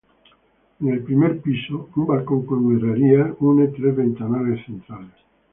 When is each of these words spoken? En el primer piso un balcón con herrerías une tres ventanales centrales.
En 0.79 0.87
el 0.87 1.03
primer 1.03 1.41
piso 1.41 1.89
un 1.95 2.07
balcón 2.07 2.43
con 2.47 2.75
herrerías 2.75 3.35
une 3.39 3.67
tres 3.67 3.95
ventanales 3.95 4.65
centrales. 4.65 5.13